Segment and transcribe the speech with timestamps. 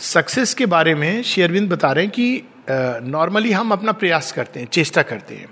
[0.00, 2.42] Success के बारे में शेयरविंद बता रहे हैं कि
[3.10, 5.48] नॉर्मली हम अपना प्रयास करते हैं, चेष्टा करते हैं।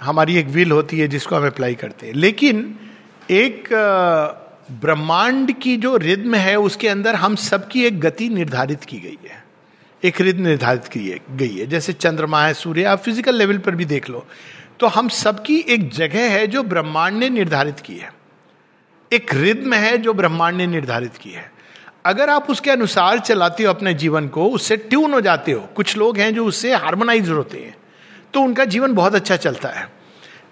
[0.00, 2.78] हमारी एक विल होती है जिसको हम अप्लाई करते हैं। लेकिन
[3.30, 3.68] एक
[4.72, 9.44] ब्रह्मांड की जो रिद्म है, उसके अंदर हम सबकी एक गति निर्धारित की गई है।
[10.02, 13.84] एक रिद्म निर्धारित की गई है। जैसे चंद्रमा है, सूर्य, आप फ़िज़िकल लेवल पर भी
[13.84, 14.26] देख लो।
[14.80, 18.12] तो हम सबकी एक जगह है जो ब्रह्मांड ने निर्धारित की है।
[19.12, 21.50] एक रिद्म है जो ब्रह्मांड ने निर्धारित की है।
[22.04, 25.96] अगर आप उसके अनुसार चलाते हो अपने जीवन को, उससे ट्यून हो जाते हो, कुछ
[25.96, 27.76] लोग हैं जो उससे हार्मोनाइज होते हैं
[28.34, 29.88] तो उनका जीवन बहुत अच्छा चलता है।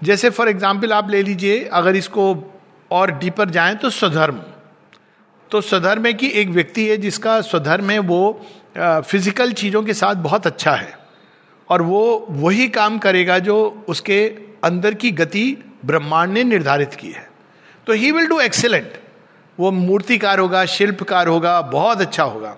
[0.03, 2.35] जैसे फॉर एग्ज़ाम्पल आप ले लीजिए, अगर इसको
[2.91, 4.41] और डीपर जाएँ तो स्वधर्म।
[5.51, 8.41] तो स्वधर्म है कि एक व्यक्ति है जिसका स्वधर्म है, वो
[8.79, 10.99] फ़िज़िकल चीज़ों के साथ बहुत अच्छा है
[11.69, 14.25] और वो वही काम करेगा जो उसके
[14.65, 17.29] अंदर की गति ब्रह्मांड ने निर्धारित की है।
[17.87, 18.93] तो ही विल डू एक्सेलेंट
[19.59, 22.57] वो मूर्तिकार होगा, शिल्पकार होगा, बहुत अच्छा होगा।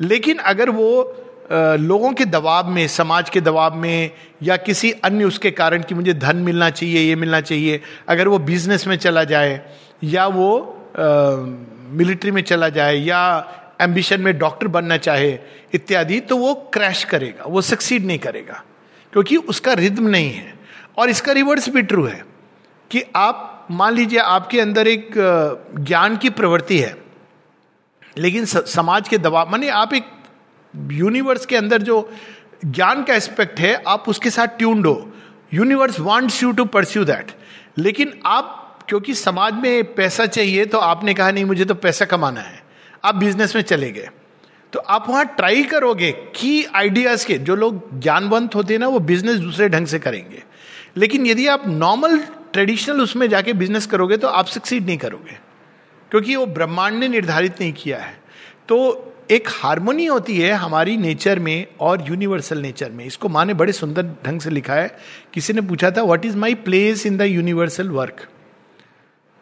[0.00, 1.16] लेकिन अगर वो
[1.52, 4.10] लोगों के दबाव में, समाज के दबाव में
[4.42, 8.38] या किसी अन्य उसके कारण कि मुझे धन मिलना चाहिए, ये मिलना चाहिए, अगर वो
[8.38, 9.60] बिज़नेस में चला जाए
[10.04, 10.76] या वो
[11.90, 15.38] मिलिट्री में चला जाए या एम्बिशन में डॉक्टर बनना चाहे,
[15.74, 18.62] इत्यादि तो वो क्रैश करेगा, वो सक्सीड नहीं करेगा।
[19.12, 20.54] क्योंकि उसका रिद्म नहीं है।
[20.98, 22.24] और इसका रिवर्स भी ट्रू है
[22.90, 25.10] कि आप मान लीजिए आपके अंदर एक
[25.78, 26.96] ज्ञान की प्रवृत्ति है,
[28.18, 30.06] लेकिन समाज के दबाव, माने आप एक
[30.74, 32.12] यूनिवर्स के अंदर जो
[32.66, 35.12] ज्ञान का एस्पेक्ट है, आप उसके साथ ट्यून्ड हो।
[35.54, 37.30] Universe wants you to pursue that
[37.78, 42.40] लेकिन आप, क्योंकि समाज में पैसा चाहिए तो आपने कहा, नहीं, मुझे तो पैसा कमाना
[42.40, 42.62] है।
[43.04, 44.08] आप बिज़नेस में चले गए।
[44.72, 48.98] तो आप वहाँ ट्राई करोगे की आइडियाज़ के। जो लोग ज्ञानवंत होते हैं ना, वो
[49.00, 50.42] बिज़नेस दूसरे ढंग से करेंगे।
[50.96, 52.18] लेकिन यदि आप नॉर्मल
[52.52, 55.38] ट्रेडिशनल उसमें जाके बिज़नेस करोगे तो आप सक्सीड नहीं करोगे।
[56.10, 58.20] क्योंकि वो ब्रह्मांड ने निर्धारित नहीं किया है।
[58.68, 63.54] तो एक हारमोनी होती है हमारी नेचर में और यूनिवर्सल नेचर में। इसको माँ ने
[63.54, 64.98] बड़े सुंदर ढंग से लिखा है।
[65.34, 68.26] किसी ने पूछा था what is my place in the universal work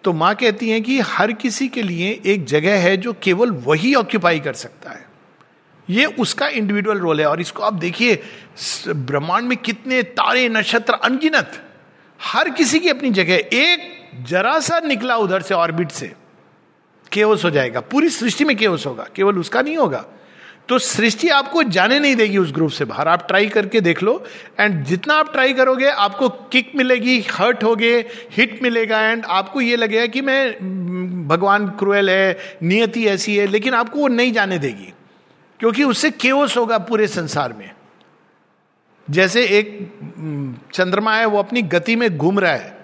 [0.04, 3.94] तो माँ कहती हैं कि हर किसी के लिए एक जगह है जो केवल वही
[3.94, 5.06] ऑक्यूपाई कर सकता है।
[5.90, 8.22] ये उसका इंडिविजुअल रोल है। और इसको आप देखिए,
[8.88, 11.67] ब्रह्मांड में कितने तारे, नक्षत्र, अनगिनत।
[12.20, 16.12] हर किसी की अपनी जगह एक जरा सा निकला उधर से ऑर्बिट से
[17.12, 20.04] केवस हो जाएगा। पूरी सृष्टि में केवस होगा, केवल उसका नहीं होगा।
[20.68, 24.24] तो सृष्टि आपको जाने नहीं देगी उस ग्रुप से बाहर। आप ट्राई करके देख लो
[24.60, 27.94] एंड जितना आप ट्राई करोगे, आपको किक मिलेगी, हर्ट होगे,
[28.32, 33.74] हिट मिलेगा एंड आपको ये लगेगा कि मैं भगवान क्रुएल है, नियति ऐसी है, लेकिन
[33.74, 34.92] आपको वो नहीं जाने देगी,
[35.60, 37.70] क्योंकि उससे केवस होगा पूरे संसार में।
[39.08, 39.68] जैसे एक
[40.74, 42.76] चंद्रमा है, वो अपनी गति में घूम रहा है।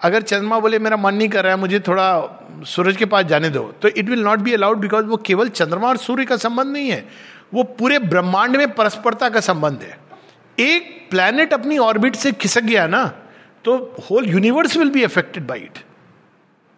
[0.00, 3.48] अगर चंद्रमा बोले, मेरा मन नहीं कर रहा है, मुझे थोड़ा सूरज के पास जाने
[3.50, 6.72] दो तो it will not be allowed because वो केवल चंद्रमा और सूर्य का संबंध
[6.72, 7.04] नहीं है।
[7.54, 9.98] वो पूरे ब्रह्मांड में परस्परता का संबंध है।
[10.58, 13.04] एक प्लैनेट अपनी ऑर्बिट से खिसक गया ना
[13.64, 13.76] तो
[14.10, 15.78] whole universe will be affected by it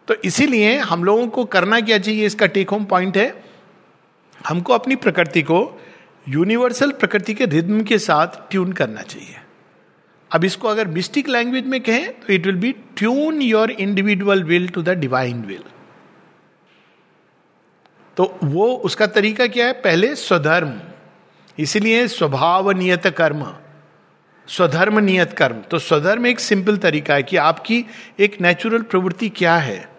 [0.09, 3.43] तो इसीलिए हम लोगों को करना क्या चाहिए, इसका टेक होम पॉइंट है,
[4.41, 5.61] हमको अपनी प्रकृति को
[6.26, 9.36] यूनिवर्सल प्रकृति के रिद्म के साथ ट्यून करना चाहिए।
[10.31, 14.69] अब इसको अगर मिस्टिक लैंग्वेज में कहें तो it will be tune your individual will
[14.69, 15.64] to the divine will
[18.16, 19.72] तो वो उसका तरीका क्या है?
[19.72, 20.72] पहले स्वधर्म,
[21.59, 23.47] इसलिए स्वभाव नियत कर्म
[24.48, 27.84] स्वधर्म नियत कर्म। तो स्वधर्म एक सिंपल तरीका है कि आपकी
[28.20, 29.90] एक नेचुरल प्रवृत्ति क्या है?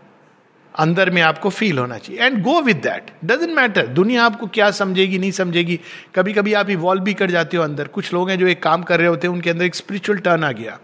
[0.80, 4.72] अंदर में आपको फील होना चाहिए। And go with that doesn't matter दुनिया आपको क्या
[4.72, 5.80] समझेगी, नहीं समझेगी।
[6.16, 8.84] कभी कभी आप इवॉल्व भी कर जाते हो अंदर। कुछ लोग हैं जो एक काम
[8.84, 10.80] कर रहे होते हैं, उनके अंदर एक स्पिरिचुअल टर्न आ गया।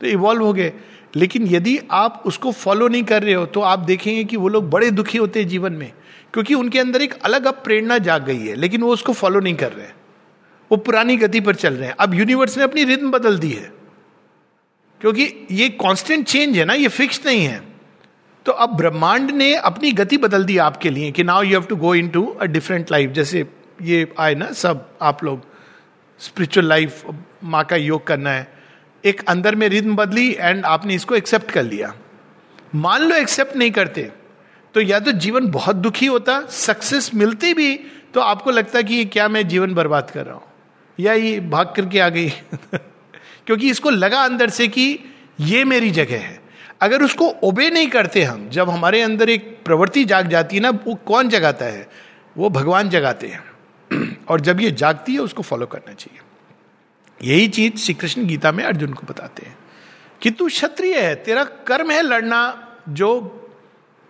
[0.00, 0.72] तो इवॉल्व हो गए।
[1.16, 4.70] लेकिन यदि आप उसको फॉलो नहीं कर रहे हो तो आप देखेंगे कि वो लोग
[4.70, 5.92] बड़े दुखी होते हैं जीवन में।
[6.32, 9.54] क्योंकि उनके अंदर एक अलग अब प्रेरणा जाग गई है, लेकिन वो उसको फॉलो नहीं
[9.54, 9.94] कर रहे हैं।
[10.72, 13.72] वो पुरानी गति पर चल रहे हैं। अब यूनिवर्स ने अपनी रिद्म बदल दी है।
[15.00, 17.69] क्योंकि ये कांस्टेंट चेंज है ना, ये फिक्स नहीं है।
[18.46, 21.76] तो अब ब्रह्मांड ने अपनी गति बदल दी आपके लिए कि now you have to
[21.76, 23.46] go into a different life जैसे
[23.82, 25.44] ये आए ना सब आप लोग
[26.20, 27.04] स्पिरिचुअल लाइफ
[27.44, 28.46] माँ का योग करना है।
[29.04, 31.92] एक अंदर में रिद्म बदली एंड आपने इसको एक्सेप्ट कर लिया।
[32.74, 34.10] मान लो एक्सेप्ट नहीं करते
[34.74, 37.74] तो या तो जीवन बहुत दुखी होता सक्सेस मिलती भी
[38.14, 40.42] तो आपको लगता कि ये क्या मैं जीवन बर्बाद कर रहा हूँ?
[40.98, 42.28] या ये भाग करके आ गई?
[43.46, 44.98] क्योंकि इसको लगा अंदर से कि
[45.40, 46.39] ये मेरी जगह है।
[46.80, 50.70] अगर उसको ओबे नहीं करते हम, जब हमारे अंदर एक प्रवृत्ति जाग जाती है ना,
[50.70, 51.88] वो कौन जगाता है?
[52.36, 53.44] वो भगवान जगाते हैं।
[54.28, 56.20] और जब ये जागती है, उसको फॉलो करना चाहिए।
[57.32, 59.58] यही चीज़ श्री कृष्ण गीता में अर्जुन को बताते हैं
[60.22, 63.36] कि तू क्षत्रिय है, तेरा कर्म है लड़ना, जो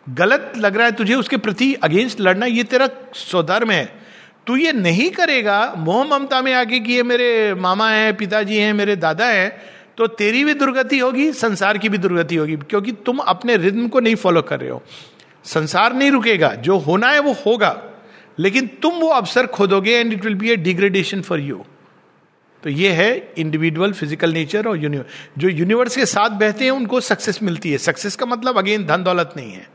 [0.08, 4.00] गलत लग रहा है तुझे, उसके प्रति अगेंस्ट लड़ना, ये तेरा स्वधर्म है।
[4.46, 8.72] तू ये नहीं करेगा, मोह ममता में आके कि ये मेरे मामा हैं, पिताजी हैं,
[8.72, 13.18] मेरे दादा हैं तो तेरी भी दुर्गति होगी, संसार की भी दुर्गति होगी, क्योंकि तुम
[13.28, 14.82] अपने रिद्म को नहीं फॉलो कर रहे हो।
[15.44, 17.76] संसार नहीं रुकेगा, जो होना है वो होगा,
[18.38, 21.64] लेकिन तुम वो अवसर खोदोगे and it will be a degradation for you
[22.62, 27.00] तो ये है इंडिविजुअल फ़िज़िकल नेचर और यूनिवर्स जो यूनिवर्स के साथ बहते हैं, उनको
[27.02, 29.66] सक्सेस मिलती है। सक्सेस का मतलब अगेन धन दौलत नहीं है।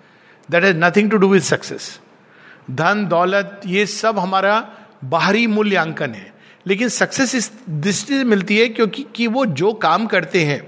[0.50, 2.00] That has nothing to do with success
[2.72, 4.68] धन, दौलत, ये सब हमारा
[5.06, 6.34] बाहरी मूल्यांकन है।
[6.66, 10.62] लेकिन सक्सेस इस दृष्टि से मिलती है क्योंकि कि वो जो काम करते हैं,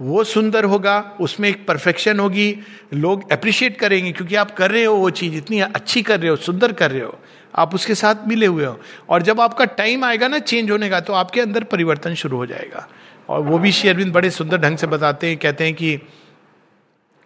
[0.00, 2.56] वो सुंदर होगा, उसमें एक परफेक्शन होगी,
[2.94, 6.36] लोग अप्रिशिएट करेंगे क्योंकि आप कर रहे हो वो चीज़, इतनी अच्छी कर रहे हो,
[6.36, 7.18] सुंदर कर रहे हो,
[7.54, 11.00] आप उसके साथ मिले हुए हो। और जब आपका टाइम आएगा ना चेंज होने का
[11.00, 12.88] तो आपके अंदर परिवर्तन शुरू हो जाएगा।
[13.28, 16.00] और वो भी शेयरविंद बड़े सुंदर ढंग से बताते हैं, कहते हैं कि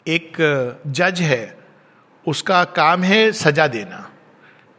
[0.06, 0.36] एक,
[0.86, 1.56] जज है,
[2.26, 4.10] उसका काम है सजा देना।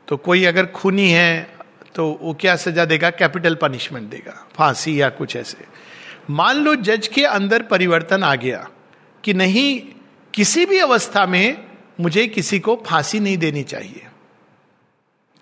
[0.08, 1.55] तो कोई अगर खूनी है
[1.96, 3.10] तो वो क्या सजा देगा?
[3.10, 5.66] कैपिटल पनिशमेंट देगा। फांसी या कुछ ऐसे।
[6.30, 8.68] मान लो जज के अंदर परिवर्तन आ गया
[9.24, 9.82] कि नहीं,
[10.34, 11.66] किसी भी अवस्था में
[12.00, 14.08] मुझे किसी को फांसी नहीं देनी चाहिए।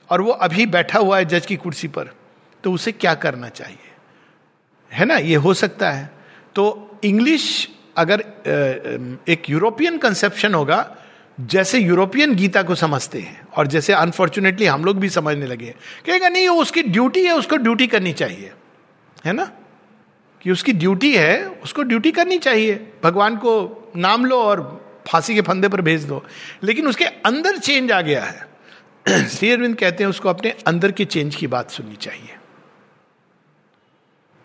[0.09, 2.09] और वो अभी बैठा हुआ है जज की कुर्सी पर
[2.63, 3.91] तो उसे क्या करना चाहिए?
[4.91, 5.15] है ना?
[5.15, 6.09] ये हो सकता है।
[6.55, 8.19] तो इंग्लिश अगर
[9.27, 10.81] एक यूरोपियन कंसेप्शन होगा
[11.39, 15.75] जैसे यूरोपियन गीता को समझते हैं और जैसे अनफॉर्चुनेटली हम लोग भी समझने लगे
[16.05, 18.51] कहेगा, नहीं, वो उसकी ड्यूटी है, उसको ड्यूटी करनी चाहिए।
[19.25, 19.51] है ना?
[20.41, 25.41] कि उसकी ड्यूटी है, उसको ड्यूटी करनी चाहिए। भगवान को नाम लो और फांसी के
[25.41, 26.25] फंदे पर भेज दो।
[26.63, 28.47] लेकिन उसके अंदर चेंज आ गया है।
[29.27, 32.35] श्री अरविंद कहते हैं, उसको अपने अंदर के चेंज की बात सुननी चाहिए।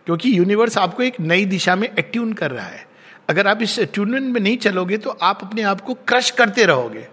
[0.07, 2.88] क्योंकि यूनिवर्स आपको एक नई दिशा में एट्यून कर रहा है।
[3.29, 7.07] अगर आप इस अटूनमेंट में नहीं चलोगे तो आप अपने आप को क्रश करते रहोगे।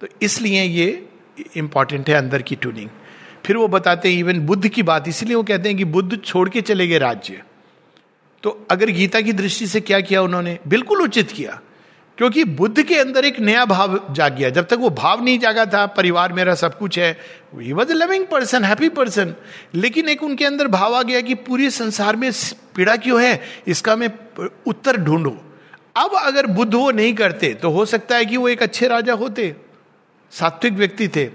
[0.00, 1.08] तो इसलिए ये
[1.56, 2.88] इंपॉर्टेंट है अंदर की ट्यूनिंग
[3.44, 6.48] फिर वो बताते हैं इवन बुद्ध की बात। इसलिए वो कहते हैं कि बुद्ध छोड़
[6.48, 7.42] के चले गए राज्य।
[8.42, 10.58] तो अगर गीता की दृष्टि से क्या किया उन्होंने?
[10.68, 11.60] बिल्कुल उचित किया।
[12.18, 15.64] क्योंकि बुद्ध के अंदर एक नया भाव जाग गया। जब तक वो भाव नहीं जागा
[15.66, 17.18] था, परिवार मेरा सब कुछ है
[17.54, 19.34] he was a loving person happy person
[19.74, 22.30] लेकिन एक उनके अंदर भाव आ गया कि पूरे संसार में
[22.76, 23.40] पीड़ा क्यों है?
[23.66, 24.10] इसका मैं
[24.66, 25.36] उत्तर ढूंढू।
[25.96, 29.14] अब अगर बुद्ध वो नहीं करते तो हो सकता है कि वो एक अच्छे राजा
[29.14, 29.56] होते,
[30.30, 31.28] सात्विक व्यक्ति थे।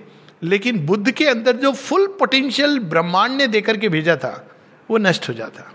[0.43, 4.47] लेकिन बुद्ध के अंदर जो फुल पोटेंशियल ब्रह्मांड ने देकर के भेजा था,
[4.89, 5.71] वो नष्ट हो जाता।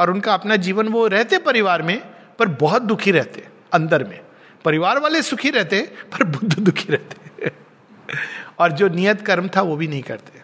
[0.00, 2.02] और उनका अपना जीवन, वो रहते परिवार में,
[2.38, 4.20] पर बहुत दुखी रहते। अंदर में।
[4.64, 5.80] परिवार वाले सुखी रहते,
[6.12, 7.52] पर बुद्ध दुखी रहते।
[8.58, 10.42] और जो नियत कर्म था, वो भी नहीं करते।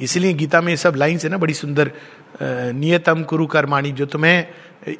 [0.00, 1.90] इसलिए गीता में ये सब लाइन्स है ना, बड़ी सुंदर
[2.42, 4.46] नियतम कुरु कर्माणी जो तुम्हें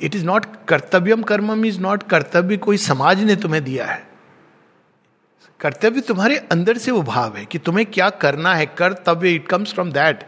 [0.01, 4.07] इट इज़ नॉट कर्तव्यम कर्मम इज़ नॉट कर्तव्य, कोई समाज ने तुम्हें दिया है।
[5.61, 9.73] कर्तव्य तुम्हारे अंदर से वो भाव है कि तुम्हें क्या करना है, कर्तव्य इट कम्स
[9.75, 10.27] फ्रॉम दैट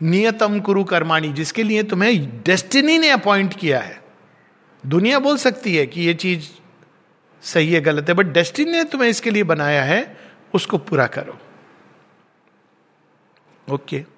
[0.00, 4.03] नियतम कुरु कर्माणी जिसके लिए तुम्हें डेस्टिनी ने अपॉइंट किया है।
[4.86, 6.48] दुनिया बोल सकती है कि ये चीज़
[7.42, 10.16] सही है, गलत है बट डेस्टिनी ने तुम्हें इसके लिए बनाया है,
[10.54, 11.38] उसको पूरा करो
[13.68, 14.13] ओके okay.